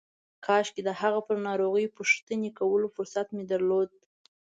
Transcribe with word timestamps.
کاشکې 0.45 0.81
د 0.85 0.89
هغه 1.01 1.19
پر 1.27 1.35
ناروغۍ 1.47 1.85
پوښتنې 1.97 2.49
کولو 2.59 2.87
فرصت 2.95 3.27
مې 3.35 3.43
درلود. 3.51 3.89